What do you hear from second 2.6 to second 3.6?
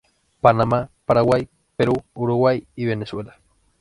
y Venezuela.